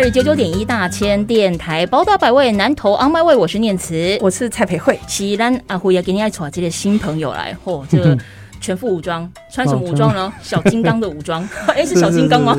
[0.00, 4.98] Super 九九点一大千电台宝岛百位南投昂麦位，我是念慈，我是蔡培慧。
[5.06, 8.16] 喜兰阿虎也给你爱闯这个新朋友来，嚯、这个
[8.60, 10.32] 全副武装，穿什么武装呢？
[10.42, 12.54] 小金刚的武装， 哎、是小金刚吗？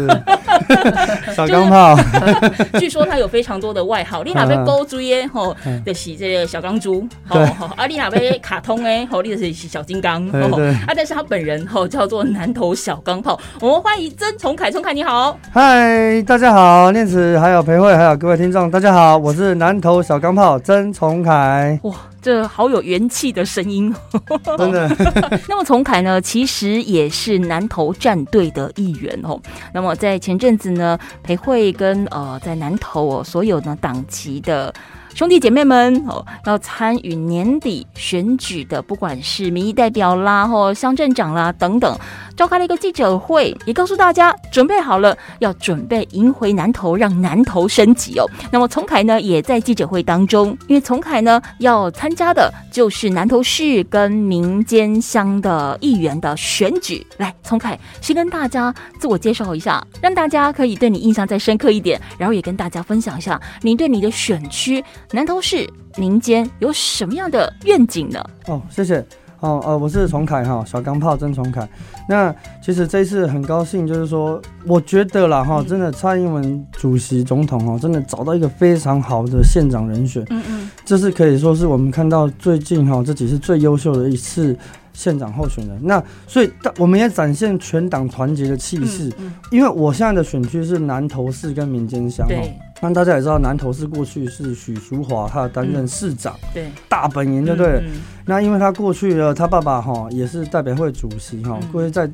[1.36, 1.96] 小钢炮，
[2.80, 5.82] 据说他有非常多的外号，你哪边勾追耶，吼，嗯。
[5.86, 7.46] 就是这个小钢珠，吼对。
[7.54, 10.50] 吼，啊，你哪边卡通哎，吼，你就是小金刚，吼，对。
[10.58, 23.94] 对啊，但是他本人吼叫做南头小钢炮，我们欢迎曾崇凯，崇凯你好，嗨，大家好，念慈还有裴慧，还有各位听众，大家好，我是南头小钢炮曾崇凯，哇，这好有元气的声音。
[24.58, 24.88] 真的，
[25.50, 29.40] 那么崇凯呢，其实也是南投战队的一员哦。
[29.74, 34.74] 那么在前阵子呢，培慧跟呃在南投哦所有呢党籍的。
[35.14, 41.94] 兄弟姐妹们哦，要参与年底选举的，不管是民意代表啦、或乡镇长啦等等，
[42.42, 48.26] 召开了一个记者会，也告诉大家准备好了，要准备迎回南投，让南投升级哦。
[48.52, 57.06] 那么丛凯呢，也在记者会当中，因为丛凯呢要参加的就是南投市跟民间乡的议员的选举。
[57.18, 68.20] 来，丛凯先跟大家自我介绍一下，让大家可以对你印象再深刻一点，然后也跟大家分享一下你对你的选区南投市民间有什么样的愿景呢？
[68.48, 69.06] 哦，谢谢。
[69.42, 71.68] 哦，呃，我是崇凯哈，小钢炮曾崇凯。
[72.08, 84.56] 那其实这一次很高兴，就是说，我觉得啦哈，真的蔡英文主席总统哦，真的找到一个非常好的县长人选，嗯嗯，这是可以说是我们看到最近哈这几次最优秀的一次
[84.94, 85.76] 县长候选人。
[85.82, 92.71] 那所以大我们也展现全党团结的气势，嗯因为我现在的选区是南投市跟民间乡哦。
[92.82, 97.82] 对那大家也知道，南投是过去是许淑华他担任市长，对，大本营就对了。
[97.82, 97.92] 嗯
[98.26, 102.10] 那因为他过去的，他爸爸哈也是代表会主席哈嗯，过去在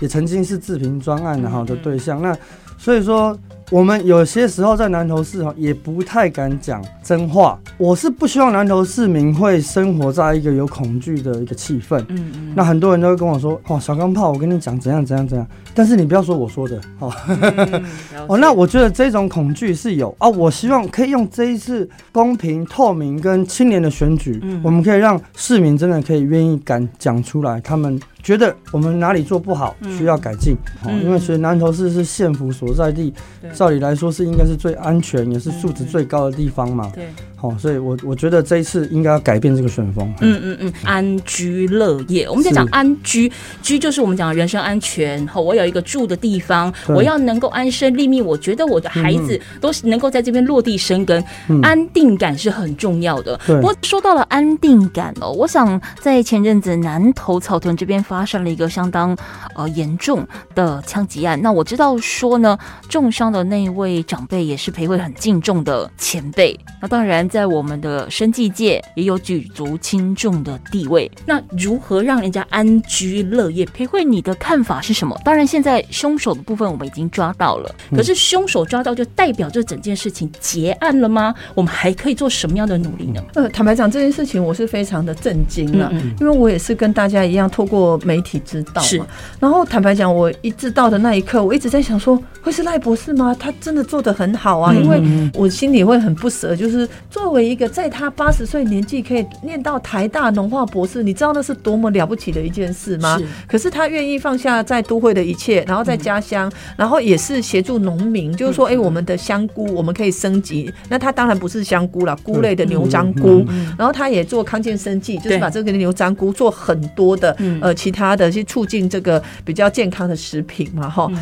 [0.00, 2.20] 也曾经是自评专案的哈嗯的对象。
[2.20, 2.36] 那
[2.76, 3.38] 所以说，
[3.74, 7.58] 我们有些时候在南投市哈也不太敢讲真话。
[7.76, 11.98] 我是不希望南投市民会生活在一个有恐惧的一个气氛。
[12.08, 17.12] 嗯嗯，那很多人都会跟我说：“哦，小钢炮，我跟你讲怎样怎样怎样。”但是你不要说我说的哦。
[17.26, 17.84] 嗯
[18.28, 30.54] 哦，那我觉得这种恐惧是有啊，我希望可以用这一次公平、透明跟青年的选举，嗯我们可以让市民真的可以愿意敢讲出来，他们觉得我们哪里做不好，嗯需要改进。
[30.82, 33.14] 哦，嗯因为其实南投市是县府所在地，
[33.52, 36.90] 照理来说是应该是最安全也是素质最高的地方嘛。
[36.94, 37.06] 对。
[37.36, 40.10] 好、所以我我觉得这一次应该要改变这个旋风。
[40.22, 42.26] 嗯嗯嗯，安居乐业。
[42.26, 43.30] 我们在讲安居，
[43.60, 45.26] 居就是我们讲的人身安全。
[45.26, 48.24] 好，我有一个住的地方，我要能够安身立命。
[48.24, 53.38] 我觉得我的孩子都是能够在这边落地生根，嗯安定感是很重要的。
[53.46, 59.16] 对不过说到了安定感哦，我想在前阵子南投草屯这边发生了一个相当
[59.56, 61.40] 呃严重的枪击案。
[61.42, 62.56] 那我知道说呢，
[62.88, 66.56] 重伤的那位长辈也是培慧很敬重的前辈。
[66.80, 71.10] 那当然，在我们的生计界也有举足轻重的地位。
[71.26, 73.64] 那如何让人家安居乐业？
[73.66, 75.20] 培慧，你的看法是什么？
[75.24, 81.34] 当然，现在凶手的部分我们已经抓到了，可是凶手抓到就代表这整件事情结案了吗？
[81.56, 83.20] 我们还可以做什么样的努力呢？
[83.34, 89.06] 呃，坦白讲，这件事情我是非常的震惊了，嗯嗯因为我也是跟大家一样，透过媒体知道嘛。
[89.40, 93.34] 然后坦白讲，我一知道的那一刻，我一直在想说，会是赖博士吗？
[93.38, 103.18] 他真的做的很好啊，嗯因为我心里会很不舍，就是作为一个在他八十岁年纪可以念到台大农化博士，你知道那是多么了不起的一件事吗？
[103.18, 103.24] 是？
[103.46, 110.72] 可是他愿意放下在都会的一切，然后在家乡，然后也是协助农民，就是说，哎、我们的香菇我们可以升级。
[110.88, 113.44] 那他当然不是香菇了，菇类的牛樟菇，
[113.78, 117.60] 然后他也做康健生计，就是把这个牛樟菇做很多的嗯。
[117.62, 121.06] 呃其他的去促进这个比较健康的食品嘛，哈。
[121.10, 121.18] 嗯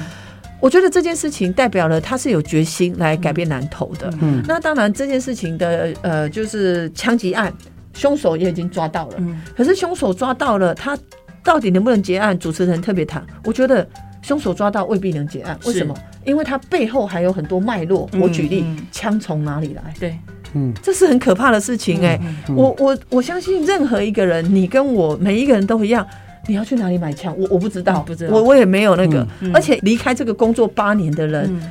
[0.63, 4.09] 我觉得这件事情代表了他是有决心来改变南投的。
[4.21, 7.53] 嗯那当然，这件事情的呃，就是枪击案，
[7.95, 9.15] 凶手也已经抓到了。
[9.19, 10.97] 嗯可是凶手抓到了，他
[11.43, 12.39] 到底能不能结案？
[12.39, 13.85] 主持人特别谈，我觉得
[14.23, 15.59] 凶手抓到未必能结案。
[15.65, 15.93] 为什么？
[16.25, 18.09] 因为他背后还有很多脉络。
[18.21, 19.93] 我举例枪从哪里来？
[19.99, 20.17] 对，
[20.55, 22.17] 嗯这是很可怕的事情哎、
[22.49, 26.07] 嗯我我我相信任何一个人，你跟我每一个人都一样。
[26.49, 27.35] 你要去哪里买枪？
[27.39, 29.27] 我我不知道，嗯不知道我我也没有那个。
[29.41, 31.71] 嗯而且离开这个工作八年的人，嗯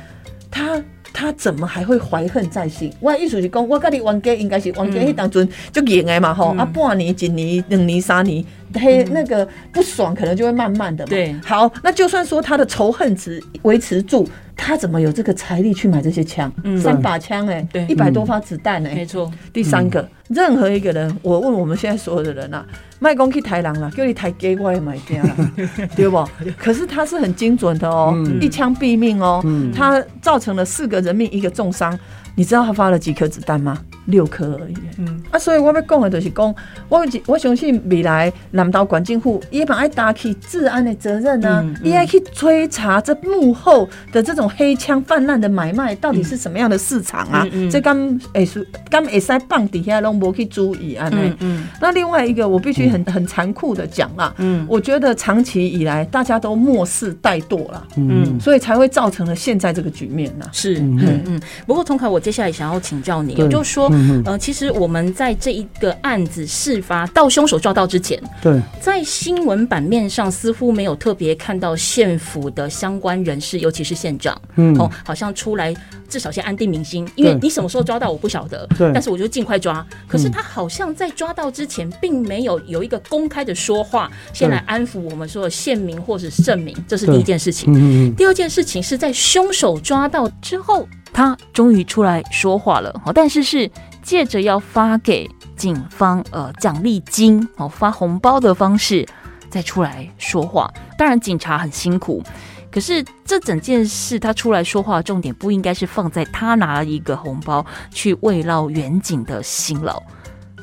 [0.50, 0.82] 他
[1.12, 2.92] 他怎么还会怀恨在心？
[3.00, 11.10] 我的意思是讲，我跟你冤家应该是冤家，迄当阵就赢的嘛吼，嗯啊半年、一年、两年、三年，黑那个不爽，可能就会慢慢的嘛。
[11.10, 16.52] 对好，那就算说他的仇恨值维持住，他怎么有这个财力去买这些枪？
[16.64, 22.64] 嗯三把枪哎、对一百多发子弹哎、没错，第三个，任何一个人，我问我们现在所有的人啊，
[22.98, 25.52] 卖公去抬狼了，叫你抬给我也买掉了，
[25.96, 26.26] 对不？
[26.56, 31.98] 可是他是很精准的哦，嗯一枪毙命哦，嗯他造成了四个人命，一个重伤。
[32.34, 33.78] 你知道他发了几颗子弹吗？
[34.06, 34.74] 六颗而已。
[34.98, 36.54] 嗯啊，所以我要讲的就是讲，
[36.88, 47.46] 我我相信未来南岛管政府也把爱担起治安的责任啊嗯，嗯也爱去追查这幕后的这种黑枪泛滥的买卖到底是什么样的市场啊？
[47.52, 51.08] 嗯嗯这刚诶是刚会使放底下拢无去注意啊？
[51.12, 60.46] 嗯嗯那另外一个，我必须很很残酷的讲啦，嗯我觉得长期以来大家都漠视怠惰啦，嗯所以才会造成了现在这个局面呐。
[60.52, 61.40] 是，嗯嗯嗯。
[61.66, 74.76] 不过，童凯，我接下来想要请教你，就是说，嗯嗯呃，其实我们在这一个案子事发到凶手抓到之前，对，在新闻版面上似乎没有特别看到县府的相关人士，尤其是县长，嗯。
[74.78, 75.74] 哦，好像出来
[76.08, 78.90] 至少先安定民心，因为你什么时候抓到我不晓得，对。
[78.92, 79.86] 但是我就尽快抓。
[80.08, 80.32] 可是嗯。
[80.32, 87.72] 他好像在抓到之前，并没有有一个公开的说话，先来安抚我们说的县民或是镇民，这是第一件事情。
[87.74, 93.70] 嗯，第二件事情是在凶手抓到之后，他终于出来说话了，好，但是是
[94.02, 99.06] 借着要发给警方呃奖励金哦发红包的方式
[99.50, 100.72] 再出来说话。
[100.96, 102.22] 当然，警察很辛苦。
[102.70, 110.02] 可是这整件事，他出来说话的重点不应该是放在他拿了一个红包去慰劳远景的辛劳，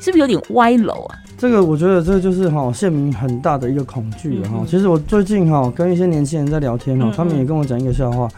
[0.00, 1.16] 是不是有点歪楼啊？
[1.38, 4.66] 这个我觉得这就是哈县民很大的一个恐惧了哈嗯嗯。
[4.66, 8.28] 其实我最近哈跟一些年轻人在聊天嗯哦，他们也跟我讲一个笑话。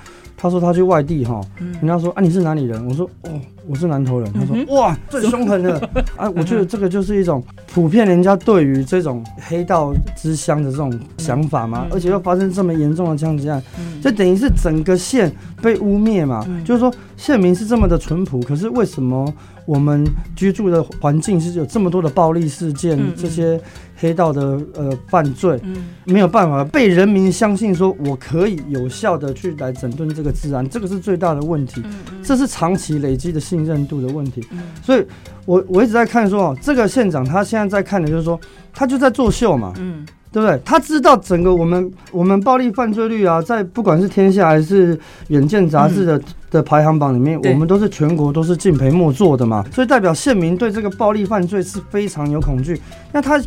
[0.43, 2.85] 他说他去外地哈，嗯人家说啊你是哪里人？
[2.85, 3.31] 我说哦
[3.65, 4.29] 我是南投人。
[4.33, 6.29] 他说哇最凶狠的 啊！
[6.35, 7.41] 我觉得这个就是一种
[7.73, 16.45] 普遍人家对于这种黑道之乡的这种想法嘛嗯，而且又发生这么严重的枪击案，嗯这等于是整个县被污蔑嘛。
[16.49, 19.33] 嗯就是说县民是这么的淳朴，可是为什么
[19.65, 20.05] 我们
[20.35, 23.61] 居住的环境是有这么多的暴力事件，这些
[24.03, 25.77] 黑道的呃犯罪，嗯。
[26.05, 31.81] 没有办法被人民相信说我可以有效的去来整顿这个治安，这个是最大的问题。
[31.85, 34.59] 嗯这是长期累积的信任度的问题，嗯。
[34.83, 35.07] 所以
[35.47, 38.39] 我我一直在看说哦，这个县长他现在在看的就是说，
[38.75, 40.05] 他就在作秀嘛，嗯。
[40.33, 40.59] 对不对？
[40.65, 46.19] 他知道整个我们我们暴力犯罪率啊，在不管是天下还是远见杂志的、
[46.51, 52.81] 的排行榜里面，我们都是全国都是敬陪末座的嘛，所以代表县民对这个暴力犯罪是非常有恐惧。
[53.13, 53.39] 那他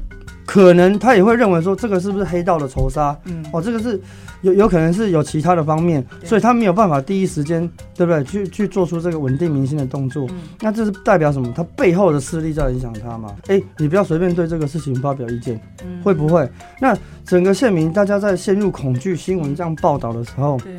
[0.45, 3.17] 可能他也会认为说，这个是不是黑道的仇杀？
[3.25, 3.99] 嗯哦，这个是
[4.41, 8.23] 有有可能是有其他的方面，所以他没有办法第一时间，对不对？
[8.23, 10.27] 去去做出这个稳定民心的动作。
[10.29, 11.51] 嗯那这是代表什么？
[11.55, 13.35] 他背后的势力在影响他嘛？
[13.47, 16.47] 哎，你不要随便对这个事情发表意见，嗯会不会？
[16.79, 16.95] 那
[17.25, 20.75] 整个县民大家在陷入恐惧新闻这样报道的时候，对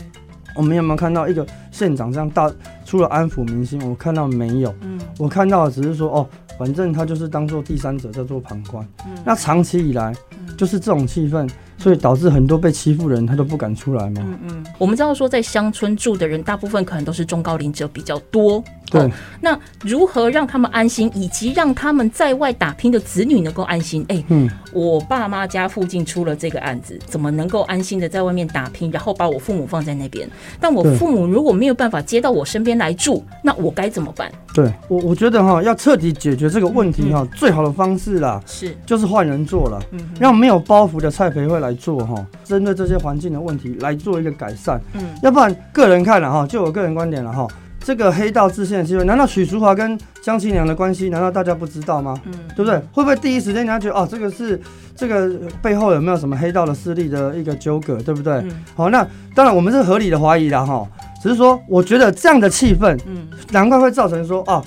[0.56, 2.50] 我们有没有看到一个县长这样大
[2.84, 3.80] 出了安抚民心？
[3.88, 4.74] 我看到没有？
[4.82, 8.86] 嗯我看到的只是说哦，反正他就是当做第三者在做旁观。
[9.06, 14.22] 嗯那长期以来嗯就是这种气氛，所以导致很多被欺负的人他都不敢出来嘛。
[14.24, 18.62] 嗯嗯，我们知道说在乡村住的人，大部分可能都是中高龄者比较多。
[18.90, 19.10] 对哦，
[19.40, 24.04] 那如何让他们安心，以及让他们在外打拼的子女能够安心？
[24.08, 30.28] 哎、嗯，我爸妈家附近出了这个案子，怎么能够安心的在外面打拼，然后把我父母放在那边？
[30.60, 34.30] 但我父母如果没有办法接到我身边来住，那我该怎么办？
[34.54, 39.82] 对我我觉得哈，要彻底解决这个问题哈，最好的方式啦，是，就是换人做了。
[39.92, 44.80] 嗯哼让没有包袱的蔡培慧来做哈，针对这些环境的问题来做一个改善。
[44.94, 47.46] 嗯要不然个人看了哈，就我个人观点了哈，
[47.86, 52.20] 这个黑道自宪的机会，难道许淑华跟江启良的关系，难道大家不知道吗？
[52.24, 52.76] 嗯，对不对？
[52.92, 54.60] 会不会第一时间人家觉得哦，这个是
[54.96, 55.30] 这个
[55.62, 58.32] 背后有没有什么黑道的势力的一个纠葛，对不对？
[58.38, 60.84] 嗯好，那当然我们是合理的怀疑啦哈，
[61.22, 64.60] 只是说我觉得这样的气氛，嗯难怪会造成说啊，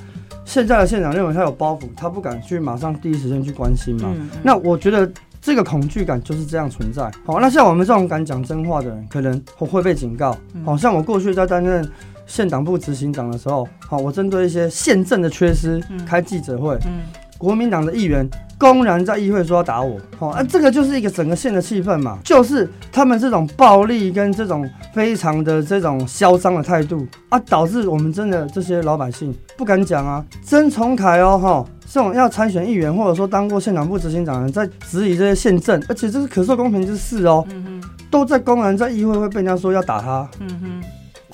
[0.46, 4.08] 现在的县长认为他有包袱，他不敢去马上第一时间去关心嘛。
[4.16, 5.12] 嗯，那我觉得
[5.42, 7.12] 这个恐惧感就是这样存在。
[7.26, 10.34] 好，那像我们这种敢讲真话的人，可能会会被警告。
[10.54, 11.86] 嗯好像我过去在担任
[12.30, 16.06] 县党部执行长的时候，好，我针对一些县政的缺失嗯。
[16.06, 17.02] 开记者会，嗯。
[17.40, 30.24] 国民党的议员公然在议会说要打我，好，啊，这个就是一个整个县的气氛嘛，就是他们这种暴力跟这种非常的这种嚣张的态度啊，导致我们真的这些老百姓不敢讲啊。
[30.44, 37.82] 曾崇凯哦，哈，这种要参选议员或者说当过县长部执行长的人，在质疑这些县政，而且这是可受公平之事哦，嗯
[38.12, 40.30] 都在公然在议会会被人家说要打他。
[40.42, 40.84] 嗯哼。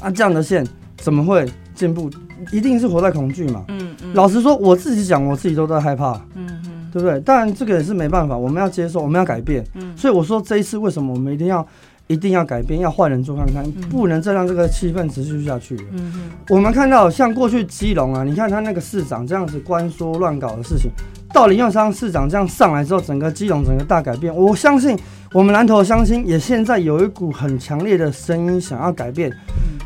[0.02, 0.64] 啊，这样的县
[1.06, 1.46] 怎么会
[1.76, 2.10] 进步？
[2.52, 3.64] 一定是活在恐惧嘛。
[3.68, 6.14] 嗯嗯，老实说，我自己讲，我自己都在害怕。
[6.34, 7.20] 嗯嗯对不对？
[7.20, 9.64] 当然这个也是没办法，我们要接受，我们要改变。
[9.76, 11.64] 嗯所以我说这一次为什么我们一定要
[12.08, 15.84] 一定要改变，要换人做看看，不能再让这个气氛持续下去了。
[15.92, 20.90] 嗯嗯我们看到像过去基隆啊，你看他那个市长这样子官说乱搞的事情，
[21.36, 24.34] 到林佑昌市长这样上来之后，整个基隆整个大改变。
[24.34, 24.98] 我相信
[25.34, 29.30] 我们南投的乡亲也现在有一股很强烈的声音想要改变。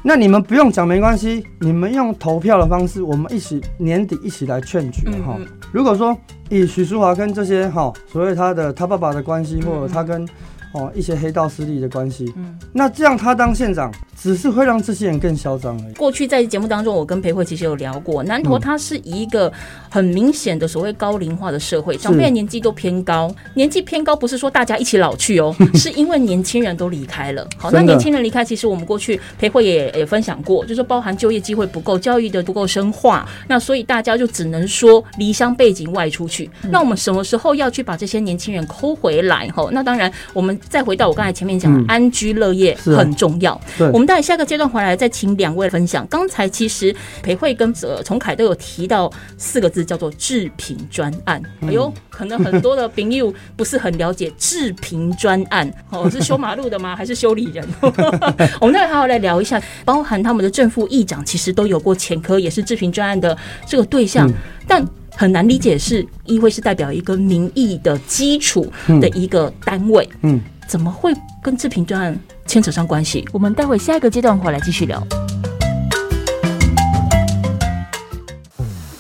[0.04, 5.38] 那你们不用讲没关系，你们用投票的方式，我们一起年底一起来劝举哈。
[5.40, 6.16] 嗯嗯如果说
[6.50, 10.28] 以许淑华跟这些哈所谓他的他爸爸的关系，或者他跟
[10.72, 15.94] 哦一些黑道势力的关系，嗯那这样他当县长只是会让这些人更嚣张而已。
[15.94, 19.52] 过去在节目当中，我跟裴慧其实有聊过，南投嗯它是一个
[19.90, 27.48] 很明显的所谓高龄化的社会，长辈的年纪都偏高，年纪偏高不是说大家一起老去哦， 是因为年轻人都离开了。
[27.58, 36.50] 好，那年轻人离开，其实我们过去裴慧也也分享过，就是包含就业机会不够，教育的不够深化，那所以大家就只能说离乡背景外出去。
[36.70, 39.48] 那我们什么时候要去把这些年轻人抠回来？
[39.56, 43.60] 吼，那当然，我们再回到我刚才前面讲安居乐业很重要。
[43.78, 46.06] 对我们待会下个阶段回来再请两位分享。
[46.08, 51.42] 刚才其实裴慧跟呃崇凯都有提到四个字，叫做治贫专案。
[51.62, 56.96] 哎呦，可能很多的朋友不是很了解治贫专案，哦，是修马路的吗？
[56.98, 57.68] 还是修理人？
[58.60, 64.34] 我们待会好好来聊一下，包含他们的正副议长其实都有过前科，也是治贫专案的这个对象，嗯
[64.68, 64.86] 但。
[65.20, 68.66] 很难理解是，议会是代表一个民意的基础
[69.02, 73.28] 的一个单位，嗯，怎么会跟治贫专案牵扯上关系？
[73.34, 75.06] 我们待会下一个阶段回来继续聊。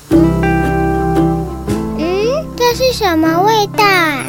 [0.10, 1.98] 嗯，
[2.58, 4.26] 这是什么味道啊？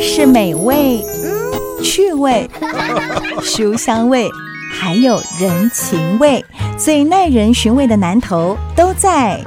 [0.00, 2.50] 是美味、嗯趣味、
[3.44, 4.28] 书香味，
[4.80, 6.44] 还有人情味，
[6.78, 9.40] 最耐人寻味的南头都在。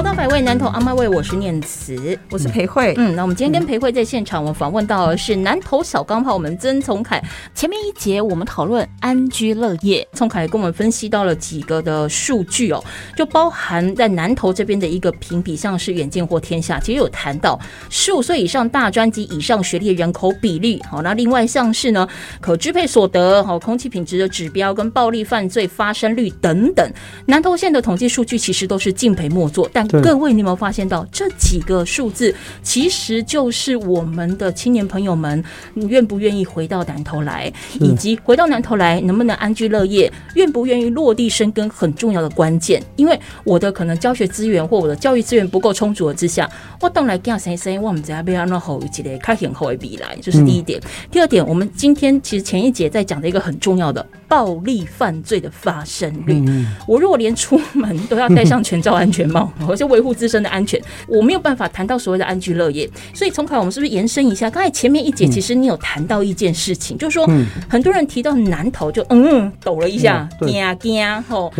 [0.00, 2.18] 宝岛百位，南投阿妈味，我是念慈。
[2.30, 7.22] 我是裴慧，嗯，那我们今天跟裴慧在现场，我们访问到的是南投小钢炮，我们曾从凯。
[7.54, 12.82] 前面一节我们讨论安居乐业，从凯跟我们分析到了几个的数据哦，
[13.14, 20.82] 就包含在南投这边的一个评比，像是远见或天下，其实有谈到十五岁以上大专及以上学历人口比例。
[20.88, 22.08] 好，那另外像是呢
[22.40, 26.90] 可支配所得、好空气品质的指标跟暴力犯罪发生率等等，
[27.26, 35.42] 南投县的统计数据其实都是敬陪末座，但对各位你有没有发现到这几个数字，其实就是我们的青年朋友们，
[35.74, 42.82] 你愿不愿意回到南投来，以及回到南投来能不能安居乐业，愿不愿意落地生根，很重要的关键。
[42.96, 46.48] 因为我的可能教学资源或我的教育资源不够充足的之下，
[46.80, 50.80] 我当来干谁谁，我们在要让好一个开很好的比来，这是第一点。
[51.10, 56.42] 第二点，我们今天其实前一节在讲的一个很重要的暴力犯罪的发生率。
[56.46, 62.86] 嗯，我如果连出门都要戴上全罩安全帽，我就维护自身的安全，我没有办法谈到所谓的安居乐业。
[63.14, 64.50] 所以从凯，我们是不是延伸一下？
[64.50, 71.50] 刚才前面一节其实你有谈到一件事情，就是说嗯很多人提到南投就嗯抖了一下，惊啊惊啊吼。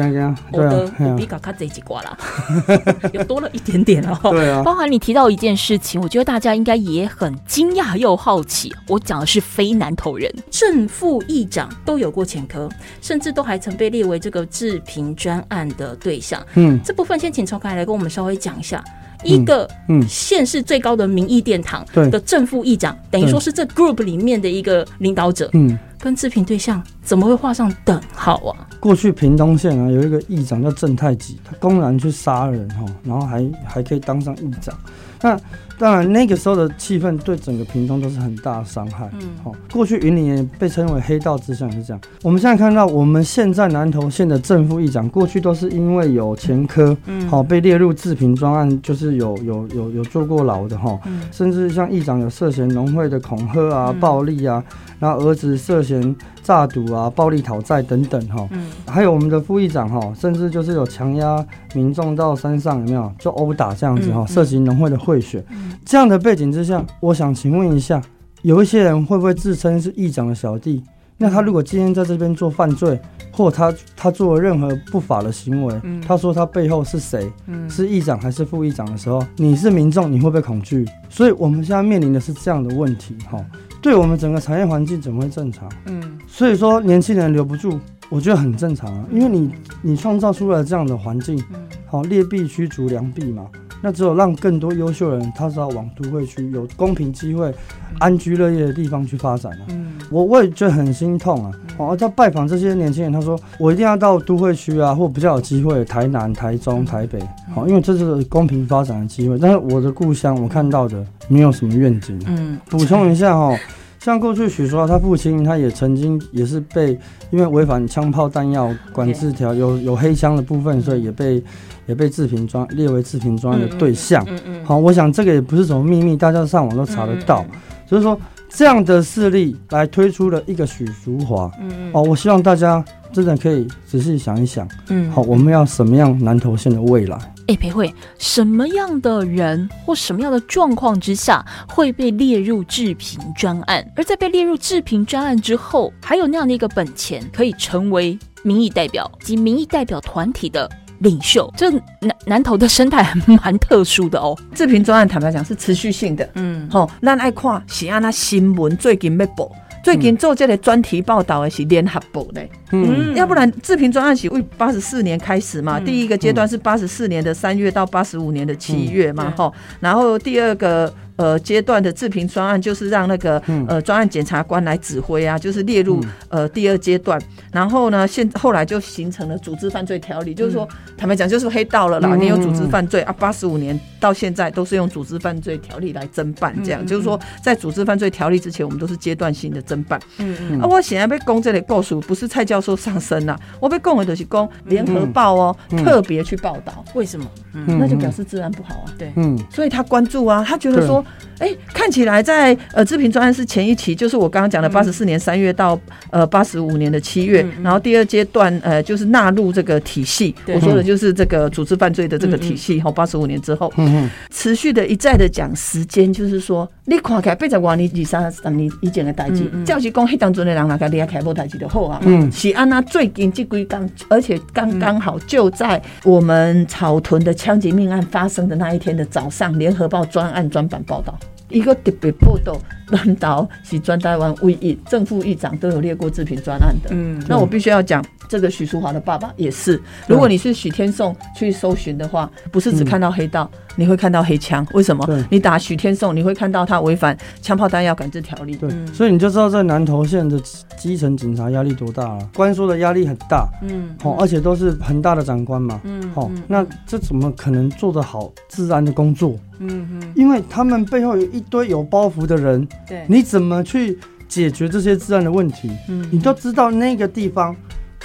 [0.52, 2.18] 我的我比搞卡这一几挂啦，
[3.14, 4.28] 有多了一点点了哈。
[4.28, 8.70] 对啊，包含你提到一件事情，我觉得大家应该也很惊讶又好奇。
[8.86, 12.68] 我讲的是非南投人，正副议长都有过前科，
[13.00, 16.44] 甚至都还曾被列为这个治贫专案的对象。
[16.56, 18.82] 嗯这部分先请从凯来跟我们稍微讲一下。
[19.22, 28.66] 一个嗯县市最高的民意殿堂对的正副议长，等于说是这 group 里面的一个领导者，嗯，跟自评对象怎么会画上等号啊？
[28.80, 34.74] 过去屏东县啊有一个议长叫郑太吉，他公然去杀人哈，然后还还可以当上议长。
[35.22, 35.38] 那
[35.78, 39.08] 当然那个时候的气氛对整个屏东都是很大的伤害。
[39.14, 42.00] 嗯好、过去云林也被称为黑道之乡，也是这样。
[42.22, 50.98] 我们现在看到，我们现在南投县的正副议长，过去都是因为有前科，嗯好、被列入治贫专案，就是有有有有坐过牢的哈。
[51.06, 54.62] 嗯甚至像议长有涉嫌农会的恐吓啊、嗯暴力啊，
[54.98, 56.14] 然后儿子涉嫌
[56.50, 58.44] 诈赌啊、暴力讨债等等哈。
[58.50, 65.72] 嗯还有我们的副议长哈，甚至就是有强压民众到山上，有没有就殴打这样子哈嗯，涉及农会的贿选嗯。
[65.84, 68.02] 这样的背景之下，我想请问一下，
[68.42, 70.82] 有一些人会不会自称是议长的小弟？
[71.16, 72.98] 那他如果今天在这边做犯罪，
[73.30, 80.84] 或他他做了任何不法的行为，嗯他说他背后是谁，嗯是议长还是副议长的时候，你是民众，你会不会恐惧？
[81.08, 83.38] 所以我们现在面临的是这样的问题哈，
[83.82, 85.68] 对我们整个产业环境怎么会正常？
[85.86, 86.18] 嗯。
[86.26, 89.50] 所以说年轻人留不住，我觉得很正常啊，因为你
[89.82, 91.60] 你创造出了这样的环境，嗯。
[91.86, 93.46] 好劣币驱逐良币嘛，
[93.82, 97.52] 那只有让更多优秀人，他是要往都会区有公平机会、
[97.98, 99.64] 安居乐业的地方去发展啊。
[99.70, 101.52] 嗯我我也觉得很心痛啊！
[101.78, 107.20] 哦，他拜访这些年轻人，他说我一定要到都会区啊，或比较有机会，台南、台中、台北，
[107.54, 109.38] 好，因为这是公平发展的机会。
[109.38, 112.26] 但是我的故乡，我看到的没有什么愿景啊。
[112.26, 113.56] 嗯补充一下哈、
[114.02, 116.98] 像过去许淑华他父亲，他也曾经也是被
[117.30, 121.42] 因为违反枪炮弹药管制条有有黑枪的部分，所以也被
[121.84, 124.24] 也被制品专列为制品专案的对象。
[124.26, 127.44] 嗯嗯，好，我想这个也不是什么秘密，大家上网都查得到。
[127.86, 137.18] 所以说这样的势力来推出了一个许淑华，嗯嗯哦，我希望大家真的可以仔细想一想，嗯好，我们要什么样南投县的未来？
[137.50, 143.84] 哎，裴慧，什么样的人或什么样的状况之下会被列入制评专案？
[143.96, 151.52] 而在被列入制评专案之后，还有那样的一个本钱，可以成为民意代表及民意代表团体的领袖。
[151.56, 154.38] 这南南投的生态还蛮特殊的哦。
[154.54, 159.50] 制评专案坦白讲是持续性的，嗯吼、咱爱看是安那新闻最近要报，
[159.82, 163.14] 最近做这个专题报道的是联合报的，嗯。
[163.14, 165.84] 要不然自评专案起为八十四年开始嘛，嗯。
[165.84, 170.92] 第一个阶段是八十四年的三月到八十五年的七月嘛嗯，然后第二个。
[171.16, 173.62] 呃，阶段的自评专案就是让那个、嗯。
[173.68, 177.20] 呃专案检察官来指挥啊，就是列入、呃第二阶段。
[177.52, 182.20] 然后呢，现后来就形成了组织犯罪条例，就是说坦白讲就是黑道了啦，嗯。
[182.22, 190.00] 你有组织犯罪啊，八十五年到现在都是用组织犯罪条例来侦办，这样、就是说在组织犯罪条例之前，我们都是阶段性的侦办。
[190.16, 190.60] 嗯嗯。
[190.62, 197.26] 啊，我显然被公这里告诉，不是蔡教授上升啦，我被供的就是供联合报哦、嗯特别去报道，为什么？
[197.54, 197.64] 嗯。
[197.68, 197.78] 嗯。
[197.78, 198.92] 那就表示治安不好啊。
[198.98, 199.38] 对，嗯。
[199.50, 201.04] 所以他关注啊，他觉得说，
[201.38, 205.78] 哎、看起来在呃制评专案是前一期，就是我刚刚讲的八十四年三月到
[206.10, 214.10] 呃八十五年的七月，然后第二阶段呃就是纳入这个体系，我说的就是这个组织犯罪的这个体系，吼八十五年之后，嗯嗯。
[214.30, 219.64] 持续的一再的讲时间，就是说你看起来八十多年、二三十年以前的代志嗯，嗯。
[219.64, 222.00] 照是讲迄当中的人，哪个厉害无代志就好啊。
[222.04, 231.18] 嗯是安那最近这几天，而且刚刚好就在我们草屯的枪击命案发生的那一天的早上，联合报专案专版报道。
[231.48, 232.56] 一个特别报道，
[232.90, 236.90] 南岛是专台湾唯一正副议长都有列过制品专案的。
[236.92, 239.82] 嗯那我必须要讲，这个许淑华的爸爸也是。
[240.06, 244.64] 如果你是许天颂去搜寻的话，不是只看到黑道，你会看到黑枪。
[244.72, 245.04] 为什么？
[245.04, 245.24] 对？
[245.28, 248.54] 你打许天颂，你会看到他违反枪炮弹药管制条例。
[248.54, 250.40] 对，所以你就知道在南投县的
[250.78, 259.36] 基层警察压力多大了，官说的压力很大，嗯哦，而且都是很大的长官嘛，嗯哦，那这怎么可能做得好治安的工作？
[259.58, 265.68] 嗯嗯，因为他们背后有一堆有包袱的人，对，你怎么去解决这些治安的问题？
[265.88, 266.08] 嗯。
[266.12, 267.54] 你都知道那个地方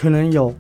[0.06, 0.54] 可能有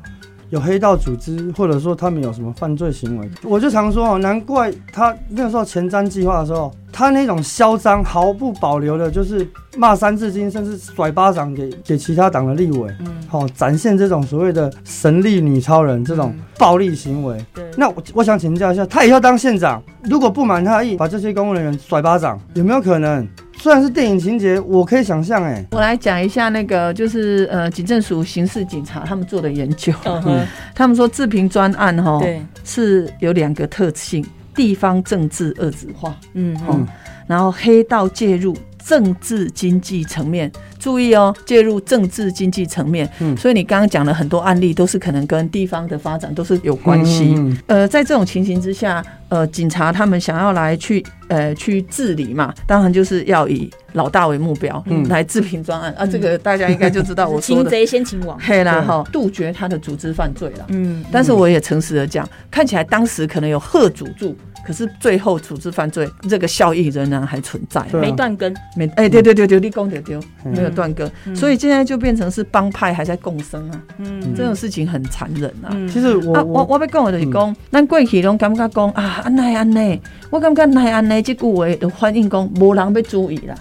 [0.49, 3.29] 有黑道组织，或者说他们有什么犯罪行为。
[3.43, 17.43] 我就常说哦，难怪他那时候前瞻计划的时候，他那种嚣张、毫不保留的，就是骂三字经，甚至甩巴掌给给其他党的立委，嗯好、展现这种所谓的神力女超人这种暴力行为。
[17.53, 23.27] 对，那我我想请教一下，他以后当县长，如果不满他意，把这些公务人员甩巴掌，有没有可能？
[23.57, 29.91] 虽然是电影情节，我可以想象，哎，我来讲一下那个，就是呃，警政署刑事警察他们做的研究。
[30.05, 36.87] 嗯哼，他们说自评专案哈，对，是有两个特性：地方政治二子化，嗯哦嗯
[37.27, 40.51] 然后黑道介入政治经济层面。
[40.85, 43.09] 注意哦，介入政治经济层面。
[43.19, 47.33] 嗯所以你刚刚讲了很多案例都是可能跟地方的发展都是有关系。
[47.35, 56.05] 嗯嗯呃，在这种情形之下，呃，警察他们想要来去呃去治理嘛，当然就是要以老大为目标，嗯来治平专案啊。
[56.05, 60.65] 这个大家应该就知道我说的擒，贼先擒王，嘿啦对哈，杜绝他的组织犯罪了。
[60.67, 67.85] 嗯，但是我也诚实的讲，看起来当时可能有贺主住，可是最后处置犯罪这个效益仍然还存在。
[67.93, 70.51] 没断根，没哎，对对对对，立功丢丢，嗯。
[70.53, 74.33] 没有断根，所以现在就变成是帮派还在共生啊，嗯。
[74.35, 75.69] 这种事情很残忍啊。
[75.71, 75.87] 嗯。
[75.87, 79.99] 其实我啊，我我我要讲的就是讲，咱过去拢感觉讲啊，安奈安奈，
[80.29, 83.55] 我感觉奈安奈这句话都反映讲无人要注意啦。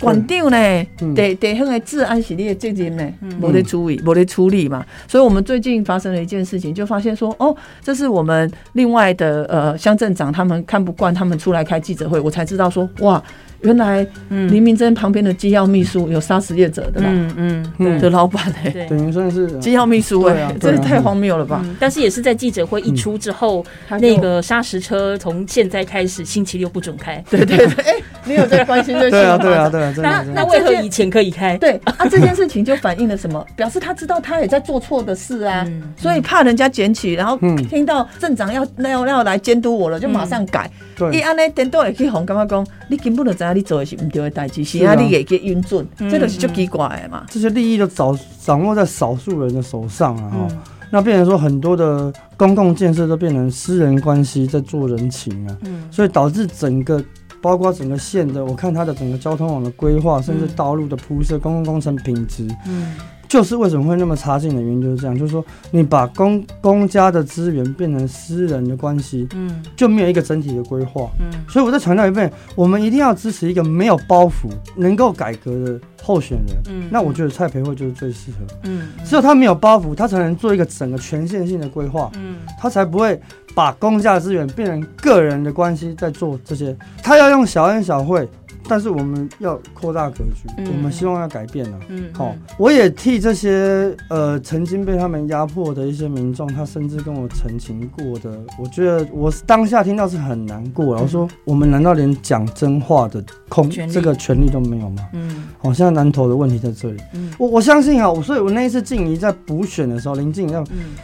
[0.00, 1.14] 馆长呢，嗯。
[1.14, 4.84] 地地方的治安是你的责任呢没，得注意，没得处理嘛。
[5.06, 13.22] 所以我们最近发生了一件事情，就发现说，哦，这是我们另外的呃乡镇长他们看不惯，他们出来开记者会，我才知道说，哇，
[13.62, 18.86] 原来嗯林明珍旁边的机要秘书有杀死业者的啦，嗯嗯嗯的老板哎，对。
[18.86, 21.60] 等于算是机要秘书哎对啊，对啊这太荒谬了吧？
[21.64, 23.64] 嗯，但是也是在记者会一出之后，
[24.00, 27.22] 那个砂石车从现在开始星期六不准开。
[27.30, 27.94] 对对对，哎、
[28.24, 29.10] 没有在关心这些。
[29.10, 29.68] 对啊， 对啊，。
[29.68, 30.24] 对啊，那。
[30.34, 31.56] 那为何以前可以开？
[31.58, 33.44] 对啊，这件事情就反映了什么？
[33.56, 40.70] 表示他知道他也在做错的事啊，嗯所以怕人家捡起，然后嗯听到镇长要要要来监督我了，就马上改。
[40.98, 44.92] 伊对，安尼电脑会去红，感觉讲你根本就知道你做的是唔对的代志，是是啊。
[44.92, 47.24] 啊，你也去运准，嗯这就是就奇怪的嘛。
[47.28, 50.48] 这些利益都掌掌握在少数人的手上啊，
[50.90, 55.84] 那变成说很多的公共建设都变成私人关系在做人情啊，嗯。
[55.90, 57.02] 所以导致整个。
[57.40, 60.50] 包括整个县的，我看它的整个交通网的规划，甚至嗯。
[60.56, 62.96] 道路的铺设、公共工程品质，嗯
[63.28, 71.10] 就是为什么会那么差劲的原因就是这样，就是说你把公公家的资源变成私人的关系，嗯就没有一个整体的规划。
[71.20, 76.56] 嗯所以我再强调一遍，我们一定要支持一个没有包袱、能够改革的候选人。
[76.70, 83.20] 嗯那我觉得蔡培慧就是最适合，嗯只有他没有包袱，他才能做一个整个全线性的规划，嗯他才不会
[83.54, 86.76] 把公家资源变成个人的关系在做这些。
[87.02, 88.28] 他要用小恩小惠，
[88.68, 90.66] 但是我们要扩大格局，嗯。
[90.68, 91.80] 我们希望要改变啊。
[91.88, 105.08] 嗯好、我也替这些呃曾经被他们压迫的一些民众，他甚至跟我澄清过的，我觉得我当下听到是很难过然后说，我们难道连讲真话的空这个权利都没有吗？
[105.14, 105.48] 嗯。
[105.58, 107.00] 好、现在南投的问题在这里。
[107.14, 107.32] 嗯。
[107.38, 110.94] 我我相信啊，我所以我那一次静怡在补选的时候，林静怡在嗯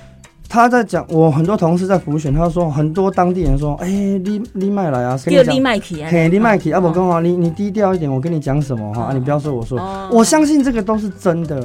[0.54, 5.60] 他在讲，我很多同事在浮选，他说很多当地人说，哎、你你麦来啊，跟你讲。
[5.60, 6.82] 麦克啊，嘿，你麦克啊，哦。
[6.84, 10.08] 我跟我你你低调一点，我跟你讲什么哈、你不要说我说，哦。
[10.12, 11.60] 我相信这个都是真的。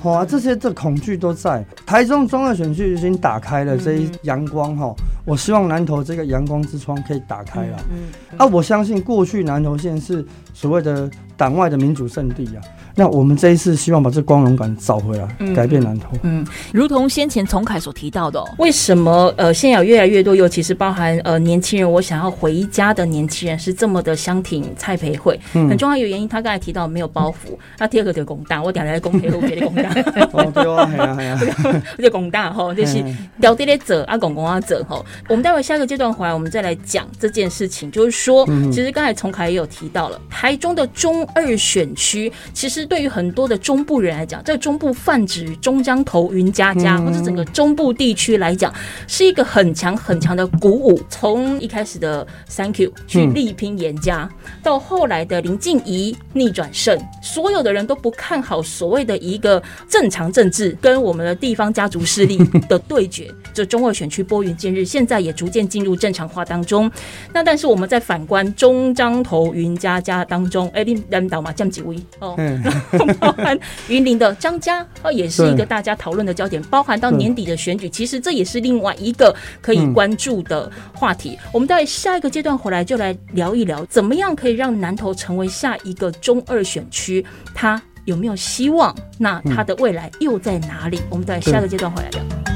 [0.00, 1.64] 好啊，这些这恐惧都在。
[1.84, 4.94] 台中中二选区已经打开了这一嗯阳光哈，
[5.26, 7.76] 我希望南投这个阳光之窗可以打开了。
[7.90, 12.62] 嗯嗯啊，我相信过去南投县是所谓的党外的民主圣地啊。
[12.98, 16.12] 那我们这一次希望把这光荣感找回来，嗯改变南投。
[16.22, 25.68] 嗯，如同先前丛凯所提到的、哦，为什么呃现在有越来越多，尤其是包含呃年轻人，我想要回家的年轻人是这么的相挺蔡培慧，嗯。
[25.68, 29.90] 很重要一个原因，他刚才提到没有包袱，那第二个就是公大，我等下来公培慧，我觉得公大，
[30.32, 31.64] 哦，对啊，系啊， 系啊，
[31.98, 35.04] 我觉得公大吼，就是嗯掉地咧者啊，公公啊者吼。
[35.28, 48.72] 我们待会下个阶段回来，我们再来讲这件事情，就是说，嗯其实刚才从凯也有提到了，台中的中二选区，其实对于很多的中部人来讲，在中部泛指中江头、云嘉嘉，嗯或者整个中部地区来讲，
[49.06, 51.00] 是一个很强很强的鼓舞。
[51.08, 54.28] 从一开始的 Thank you 去嗯力拼严家，
[54.62, 63.32] 到后来的林静怡逆转胜，所有的人都不看好所谓的一个正常政治跟我们的地方家族势力的对决。
[63.54, 66.90] 这中二选区拨云见日，现在也逐渐进入正常化当中。
[67.32, 72.62] 那但是我们在反观中彰头云家家当中，哎，林领导嘛降几位哦，嗯，
[73.20, 76.62] 包含云林的张家，哦，也是一个大家讨论的焦点。
[76.64, 81.38] 包含到年底的选举，其实这也是另外一个可以关注的话题。
[81.52, 88.94] 我们在下一个阶段回来就来聊一聊，怎么样可以让南投成为下一个中二选区，它有没有希望？
[89.18, 91.00] 那它的未来又在哪里？
[91.10, 92.55] 我们在下个阶段回来聊。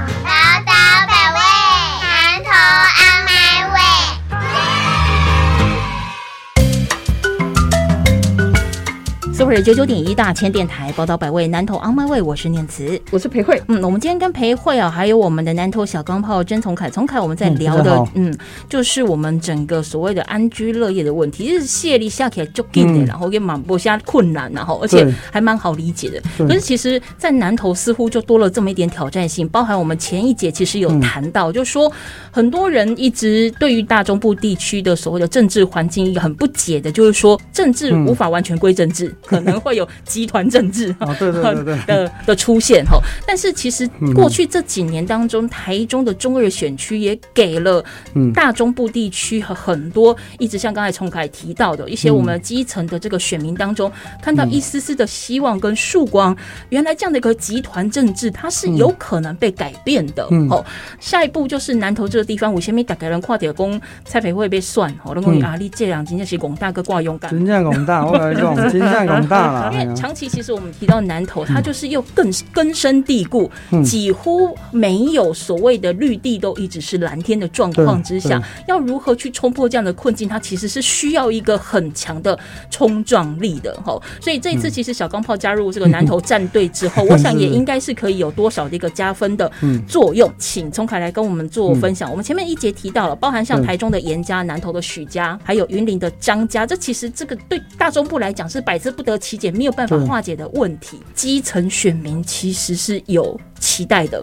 [9.59, 13.01] 九九点一大千电台报道百位南投 on my way，我是念慈。
[13.09, 18.31] 我是裴慧，嗯，我们今天跟裴慧啊，还有我们的南投小钢炮甄从凯，从凯我们在聊的嗯
[18.69, 23.05] 就是我们整个所谓的安居乐业的问题，就是谢力下起来就紧的，嗯。
[23.07, 26.21] 然后也蛮不下困难，然后而且还蛮好理解的。
[26.37, 31.01] 可是其实，在南投似乎就多了这么一点挑战性，包含我们前一节其实有嗯。
[31.01, 31.91] 谈到，就是说
[32.29, 38.05] 很多人一直对于大中部地区的所谓的政治环境一个很不解的，就是说政治嗯。
[38.05, 40.95] 无法完全归政治，可能会有集团政治。
[40.99, 56.35] 哦，对对对对，的的出现哈，但是其实嗯过去这几年当中，台中的中二选区也给了嗯大中部地区和很多一直像刚才崇凯提到的一些嗯我们基层的这个选民当中，看到一丝丝的希望跟曙光。
[56.69, 60.63] 原来这样的一个集团政治，它是有可能被改变的嗯哦。
[60.99, 67.31] 下一步就是南投这个地方，我先没打开人跨铁工蔡培会被算哦，那讲嗯啊，你这两真正是广大哥挂勇敢。
[67.31, 69.73] 真正广大，我跟你讲，真正广长大了。
[69.73, 82.37] 因为长期其实我们提到南投，它就是又更根深蒂固，嗯几乎没有所谓的绿地都一直是蓝天的状况之下，要如何去冲破这样的困境，它其实是需要一个很强的
[82.69, 83.99] 冲撞力的哈。
[84.19, 90.31] 所以这一次其实小钢炮加入这个南投战队之后， 我想也应该是可以有多少的一个加分的嗯作用。
[90.37, 92.09] 请聪凯来跟我们做分享。
[92.09, 100.99] 我们前面一节提到了，包含像嗯台中的严家、南投的许家，还有云林的张家，这其实这个对大中部来讲是百思不得其解，没有办法化解的问题。
[101.13, 104.21] 基层选民其实是有期待的，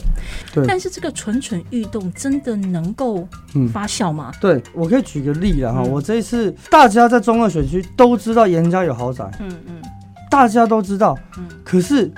[0.53, 4.33] 对但是这个蠢蠢欲动真的能够嗯发酵吗？
[4.41, 9.83] 对我可以举个例了哈，嗯我这一次大家在中二选区都知道严家有豪宅，嗯嗯
[10.31, 12.11] 大家都知道嗯，可是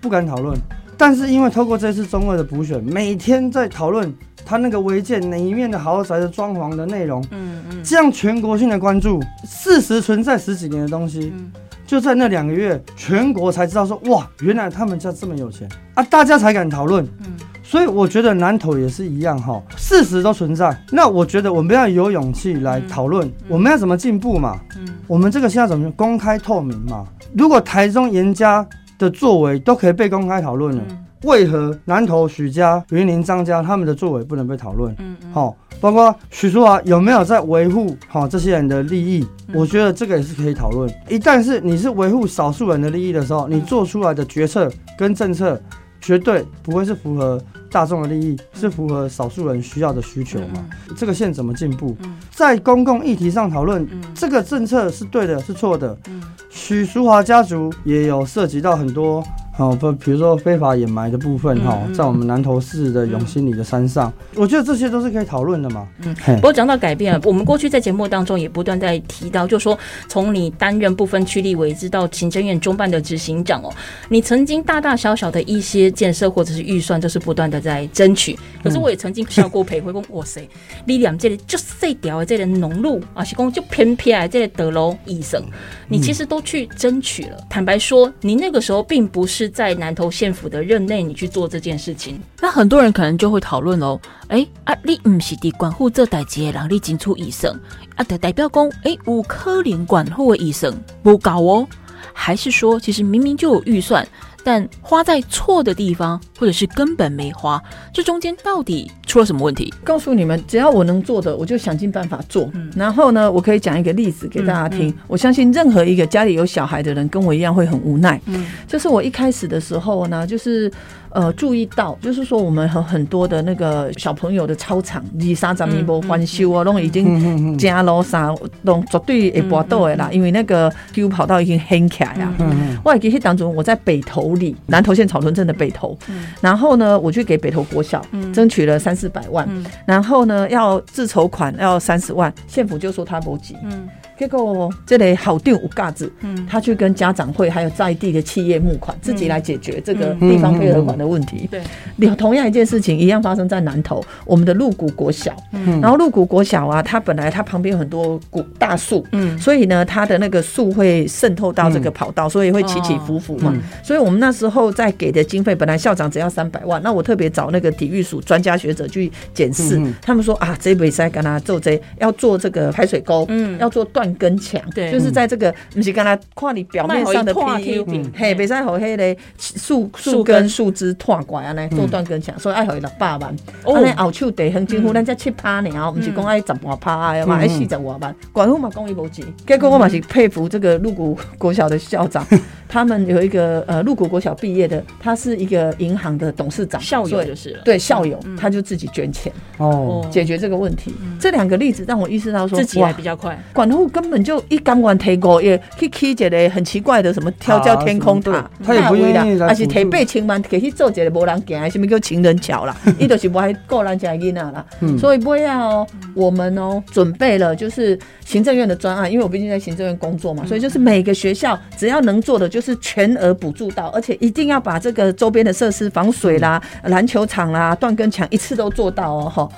[0.00, 0.56] 不敢讨论。
[0.98, 4.14] 但是因为透过这次中二的补选，每天在讨论
[4.46, 11.52] 他那个违建哪一面的豪宅的装潢的内容，嗯嗯这样全国性的关注，事实存在十几年的东西，嗯
[11.86, 17.04] 就在那两个月，全国才知道说哇，原来他们家这么有钱啊，大家才敢讨论。
[17.20, 17.34] 嗯
[17.68, 20.76] 所以我觉得南投也是一样哈，事实都存在。
[20.92, 24.60] 那我觉得我们要有勇气来讨论，我们要怎么进步嘛？
[24.76, 27.04] 嗯我们这个现在怎么公开透明嘛？
[27.36, 28.64] 如果台中严家
[28.98, 34.94] 的作为都可以被公开讨论了，嗯为何南投许家、云林张家他们的作为不能被讨论？
[35.00, 39.26] 嗯嗯，好、包括许淑华有没有在维护好、这些人的利益？
[39.48, 40.92] 嗯我觉得这个也是可以讨论。
[41.08, 45.60] 一旦是你是维护少数人的利益的时候，你做出来的决策跟政策
[46.00, 50.66] 绝对不会是符合大众的利益，是符合少数人需要的需求嘛？
[50.96, 52.16] 这个线怎么进步嗯？
[52.32, 55.96] 在公共议题上讨论嗯这个政策是对的，是错的。
[56.08, 59.22] 嗯许淑华家族也有涉及到很多，
[59.58, 65.88] 哦，不，比如说非法掩埋的部分，哈、在我们南投市的永兴里的山上，我觉得这些都是可以讨论的嘛。
[66.04, 73.72] 嗯嘿不过讲到改变，我们过去在节目当中也不断在提到，就说从你担任部分区立委，直到行政院中办的执行长哦，
[74.10, 78.38] 你曾经大大小小的一些建设或者是预算，就是不断的在争取。
[78.62, 80.46] 可是我也曾经笑过裴辉公，哇塞，
[80.84, 85.42] 你俩这里就这条的这里农路啊，是公就偏偏的这里德楼医生，
[85.88, 87.38] 你其实都去争取了。
[87.48, 92.20] 坦白说，你那个时候并不是在南投县府的任内，你去做这件事情。
[92.40, 97.58] 那很多人可能就会讨论哦，哎啊，你唔是伫管护这代志的人，你进出医生
[97.94, 101.66] 啊，的代表讲，哎，有科林管护的医生不搞哦，
[102.12, 104.06] 还是说其实明明就有预算，
[104.44, 109.72] 但花在错的地方，或者是根本没花，这中间到底出了什么问题？
[109.82, 112.50] 告诉你们，只要我能做的，我就想尽办法做。
[112.54, 114.92] 嗯然后呢，我可以讲一个例子给大家听。
[115.06, 118.20] 我相信任何一个家里有小孩的人，跟我一样会很无奈。
[118.26, 120.70] 嗯就是我一开始的时候呢，就是
[121.10, 132.34] 呃注意到，就是说我们和很多的那个小朋友的操场，二三十年无翻修啊，都已经加楼上，拢绝对会搏斗的啦，因为那个 Q 跑道已经掀起来啊。
[132.40, 135.96] 嗯嗯我还记得当中我在北投里，南投县草屯镇的北投，
[136.40, 139.64] 然后呢，我去给北投国小争取了三四百万，嗯。
[139.84, 146.46] 然后呢，要自筹款要三十万，县府就说他不急，嗯结果这里好定五嘎子，嗯。
[146.48, 150.30] 他去跟家长会还有在地的企业募款，自己来解决这个嗯。
[150.30, 151.46] 地方配合款的问题。
[151.50, 151.60] 对，
[151.96, 155.80] 你同样一件事情一样发生在南投，我们的鹿谷国小，嗯。
[155.80, 159.38] 然后鹿谷国小啊，它本来它旁边有很多古大树，嗯。
[159.38, 163.52] 所以呢，它的那个树会渗透到这个跑道，所以会起起伏伏嘛。
[163.54, 163.60] 嗯。
[163.82, 173.58] 所以我们那时候在给的经费，本来校长只要三百万，那我特别找那个体育署专家学者去检视，他们说啊，这比赛跟他做这要做这个排水沟，嗯。
[173.58, 174.90] 要做断根墙，对。
[174.90, 183.36] 就是在这个不是跟他看你表面上的 PU，嘿，别再和黑嘞树树树根根树枝断拐啊来做断根墙，所以爱互伊六百万。
[183.64, 183.74] 哦。
[183.74, 187.40] 安尼后手地横几乎咱才七趴尔，毋是讲爱十外趴的嘛，嗯。
[187.40, 189.24] 爱四十外万，管府嘛讲伊无钱。
[189.46, 192.26] 结果我嘛是佩服这个鹿谷国小的校长，
[192.68, 200.94] 他们有一个呃鹿谷国小毕业的，他是一个银行的董事长，校友就是了，对校友，他就自己捐钱哦，解决这个问题。
[201.18, 203.38] 这两个例子让我意识到说，自己来比较快。
[203.52, 212.76] 管户根本就一港管提过，也去起一个很奇怪的什么跳叫天空塔啊，他也不愿意来还是提八千万去去做一个无人行的，什么叫情人桥啦？
[213.00, 214.62] 伊就是不爱顾咱家囡仔啦。
[214.80, 229.48] 嗯所以不要哦，我们哦准备了就是行政院的专案，因为我毕竟在行政院工作嘛，所以就是每个学校只要能做的就是全额补助到，而且一定要把这个周边的设施防水啦、篮球场啦、断根墙一次都做到哦，哈。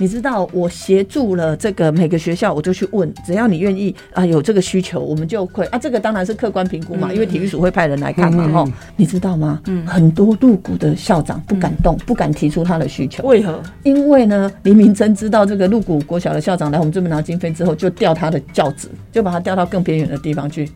[0.00, 5.78] 你知道我协助了这个每个学校，我就去问，只要你愿意啊，有这个需求，我们就会啊。
[5.78, 9.60] 这个当然是客观评估嘛，因为体育署会派人来看嘛，嗯嗯哈、你知道吗？
[9.66, 13.62] 嗯很多入股的校长不敢动，不敢提出他的需求，为何？
[13.82, 20.66] 因为呢，林明珍知道这个入股国小的校长来我们这边拿经费之后，就调他的教职，就把他调到更边远的地方去。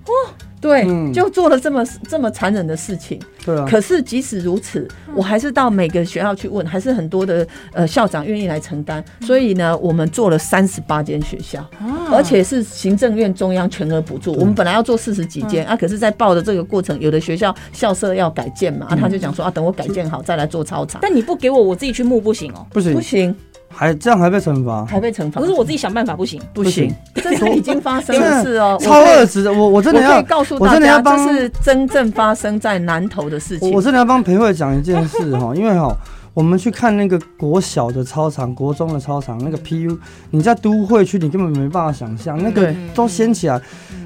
[0.65, 3.21] 对，嗯就做了这么这么残忍的事情。
[3.45, 9.05] 对啊，可是即使如此，我还是到每个学校去问，还是很多的呃校长愿意来承担。
[9.21, 11.63] 所以呢，我们做了三十八间学校，
[12.11, 14.33] 而且是行政院中央全额补助。
[14.33, 20.99] 我们本来要做四十几间啊，可是，在报的这个过程，有的学校校舍要改建嘛，啊，他就讲说啊，等我改建好再来做操场。
[21.03, 22.65] 但你不给我，我自己去募不行哦。
[22.71, 23.37] 不行不，行，
[23.75, 25.41] 还这样还被惩罚，还被惩罚。
[25.41, 26.41] 不是我自己想办法不行。
[26.53, 28.79] 不行，这是已经发生的事 哦。
[28.81, 29.53] 超我可以恶质的。
[29.53, 33.71] 我我真的要告诉大家，真的要帮这是真正发生在南投的事情。
[33.71, 35.95] 我我真的要帮裴慧讲一件事哈，因为哈。
[36.35, 39.97] 我们去看那个国小的操场、国中的操场，那个 PU，
[40.31, 43.61] 你在都会区你根本没办法想象，那个都掀起来。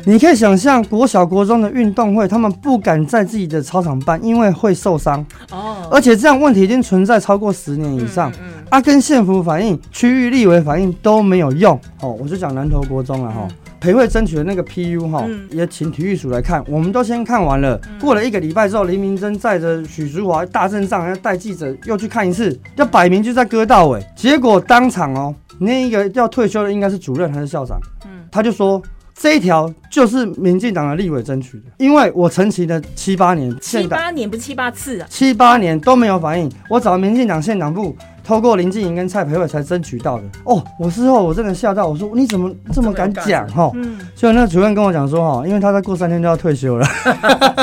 [0.05, 8.31] 你可以想象国小、国中的运动会，他们不敢在自己的操场办，因为会受伤，哦，而且这样问题已经存在超过十年以上。
[8.41, 12.15] 嗯啊，跟县府反映、区域立委反映都没有用哦。
[12.21, 13.49] 我就讲南投国中了哈，
[13.81, 17.81] 培会争取的那个 PU 哈，嗯也请体育署来看，我们都先看完了。
[18.01, 24.05] 过了一个礼拜之后，林明珍载着许淑华大阵仗，要带记者又去看一次，要摆明就在割稻尾。
[24.17, 28.83] 结果当场哦，那一个要退休的应该是主任还是校长，嗯他就说。
[29.21, 35.07] 这一条就是民进党的立委争取的，因为我陈其的七八年，七八年不是七八次啊。
[35.11, 37.97] 七八年都没有反应，我找民进党县党部，
[38.29, 40.25] 透过林静莹跟蔡培慧才争取到的。
[40.45, 43.71] 哦，我事后我真的吓到，我说你怎么这么敢讲哈？
[43.75, 46.87] 嗯，结果那个主任跟我讲说哈，因为他再过三天就要退休了。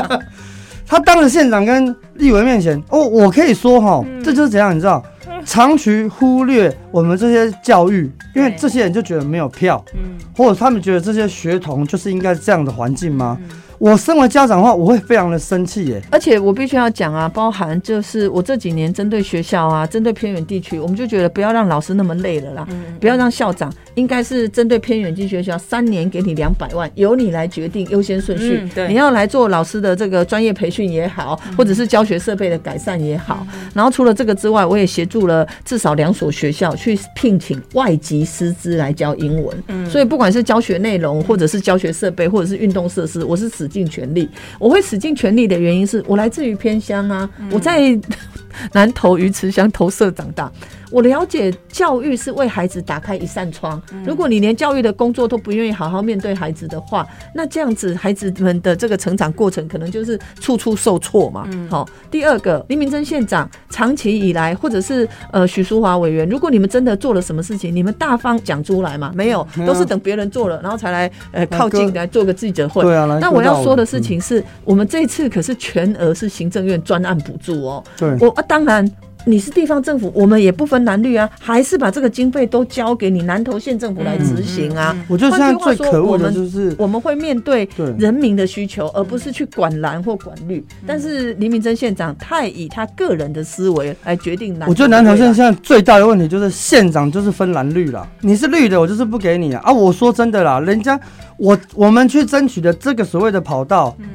[0.88, 5.04] 他当着县长跟立委面前，哦，我可以说哈，这就是怎样，你知道，
[5.46, 13.38] 长期忽略我们这些教育，因为这些人就觉得没有票，嗯或者他们觉得这些学童就是应该这样的环境吗？
[13.78, 16.02] 我身为家长的话，我会非常的生气耶。
[16.12, 28.60] 而且我必须要讲啊，包含就是我这几年针对学校啊，针对偏远地区，我们就觉得不要让老师那么累了啦，嗯不要让校长，应该是针对偏远地区学校，三年给你两百万，由你来决定优先顺序。
[28.64, 33.46] 嗯对你要来做老师的这个专业培训也好，或者是教学设备的改善也好。
[33.74, 39.64] 然后除了这个之外，我也协助了至少两所学校去聘请外籍师资来教英文。
[39.68, 44.30] 嗯所以不管是教学内容，或者是教学设备，或者是运动设施，我是使尽全力。
[44.60, 47.98] 我会使尽全力的原因是我来自于偏乡啊，我在
[48.74, 50.52] 南投鱼池乡投社长大。
[50.96, 53.82] 我了解教育是为孩子打开一扇窗。
[54.06, 61.46] 如果你连教育的工作都不愿意好好面对孩子的话，那这样子孩子们的这个成长过程可能就是处处受挫嘛。
[61.70, 69.12] 好、第二个，林明珍县长长期以来，或者是呃许淑华委员，如果你们真的做了什么事情，你们大方讲出来嘛？
[69.14, 72.82] 没有，都是等别人做了，然后才来呃靠近来做个记者会。
[72.84, 77.84] 对啊，那我要说的嗯事情是，我们这次可是全额是行政院专案补助哦。
[77.98, 78.90] 对，我啊，当然
[79.26, 84.96] 你是地方政府，我们也不分蓝绿啊，还是把这个经费都交给你南投县政府来执行啊。
[85.08, 90.64] 我觉得现在最可恶的就是我们会面对对人民的需求，而不是去管蓝或管绿。
[90.86, 94.70] 但是林明珍县长太以他个人的思维来决定南。
[94.70, 99.62] 我觉得南投县现在最大的问题就是县长就是分蓝绿了，你是绿的，我就是不给你啊！
[99.66, 101.00] 啊，我说真的啦，人家
[101.38, 104.06] 我我们去争取的这个所谓的跑道，嗯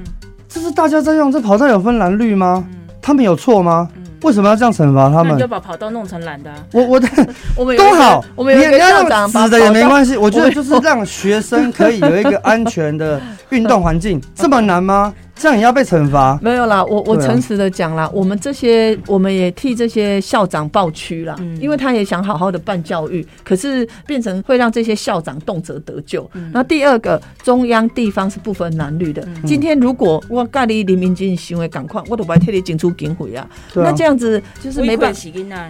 [0.49, 2.66] 这是大家在用，这跑道有分蓝绿吗？
[3.03, 3.88] 他们有错吗？
[4.22, 5.46] 为什么要这样惩罚他们你就？
[5.48, 6.56] 把跑道弄成蓝的啊。
[6.72, 7.09] 我我的
[7.56, 9.85] 我们有一个都好，我们有一个你你要校长把用死的也没。
[9.88, 15.12] 关系， 我觉得就是让学生可以有一个安全的运动环境， 这么难吗？
[15.40, 16.38] 这样也要被惩罚？
[16.42, 26.31] 没有啦，我我诚实的讲啦，我们这些我们也替这些校长抱屈啦，嗯因为他也想好好的办教育，可是变成会让这些校长动辄得咎。
[26.35, 29.26] 嗯那第二个，中央地方是不分男女的。
[29.46, 35.20] 今天如果我咖喱黎明金行为赶快，我都不爱替你进出警回啊，那这，样子就是没办法。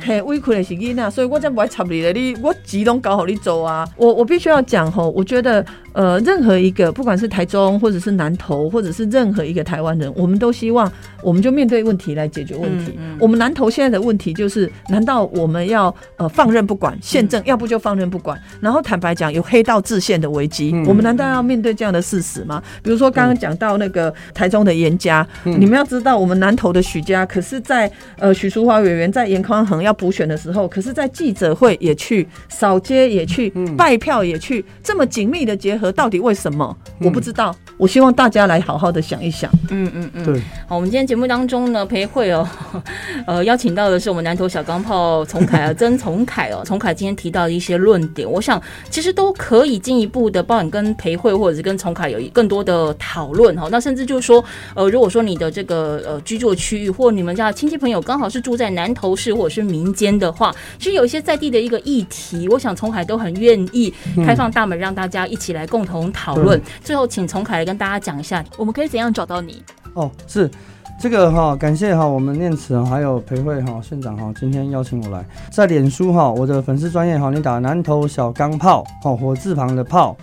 [0.00, 3.87] 嘿，委屈的是囡仔，所以我才不爱插你的，你我钱拢搞好你走啊！
[3.96, 10.90] 我我必须要讲吼，我觉得呃，任何一个不管是台中或者是南投，或者是任何一个台湾人，我们都希望
[11.22, 12.92] 我们就面对问题来解决问题。
[12.96, 18.40] 嗯嗯我们南投现在的问题就是，难道我们要呃放任不管宪嗯政，要不就放任不管？
[18.60, 22.62] 然后坦白讲，有黑道制宪的危机，嗯我们难道要面对这样的事实吗？
[22.82, 36.76] 比如说刚刚讲到那个台中的严家，嗯你们要知道，我们南投的许家，可是在呃许淑华委员在严宽恒要补选的时候，可是在记者会也去，扫街也去，嗯拜票也去，这么紧密的结合，到底为什么？
[37.00, 37.54] 我不知道。
[37.76, 39.49] 我希望大家来好好的想一想。
[39.70, 40.24] 嗯嗯嗯。
[40.24, 42.48] 对，好，我们今天节目当中呢，陪会哦，
[43.26, 48.60] 呃，邀请到的是我们南投小钢炮丛凯啊，曾丛凯哦， 丛凯今天提到的一些论点，我想
[48.90, 53.68] 其实都可以进一步的，包含跟陪会或者是跟丛凯有更多的讨论哈。
[53.70, 63.92] 那甚至就是说，呃，如果说你的这个呃居住区域或你们家的亲戚朋友刚好是住在南投市或者是民间的话，其实有一些在地的一个议题，我想丛凯都很愿意
[64.24, 66.61] 开放大门，让大家一起来共同讨论。
[66.82, 69.62] 最后，请从凯来跟大家讲一下，我们可以怎样找到你？
[69.95, 70.51] 哦，是
[71.01, 80.16] 这个哈，感谢哈我们念慈还有培慧哈县长哈，今天邀请我来，在脸书哈我的粉丝专业哈，你打南头小钢炮哦火字旁的炮。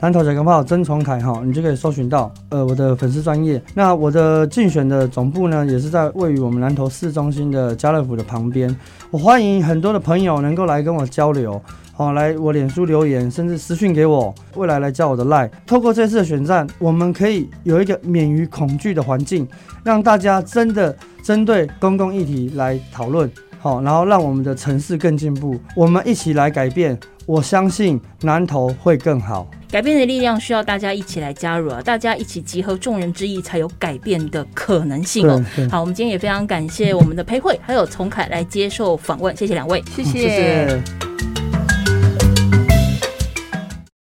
[0.00, 3.62] 南头小钢炮曾崇凯哈，你就可以搜寻到呃我的粉丝专业。
[3.74, 8.74] 那我的竞选的总部呢，也是在位于我们南头市中心的家乐福的旁边。
[9.10, 11.60] 我欢迎很多的朋友能够来跟我交流，
[11.96, 15.48] 好来我脸书留言，甚至私讯给我，未来来加我的 line。
[15.64, 19.46] 透过这次的选战，我们可以有一个免于恐惧的环境，
[19.84, 23.30] 让大家真的针对公共议题来讨论，
[23.60, 26.98] 好，然后让我们的城市更进步，我们一起来改变。
[27.26, 29.48] 我相信南投会更好。
[29.70, 31.80] 改变的力量需要大家一起来加入啊！
[31.80, 35.42] 大家一起集合众人之意，才有改变的可能性哦。
[35.70, 40.82] 好，我们今天也非常感谢我们的裴慧还有丛凯来接受访问，谢谢两位，谢谢。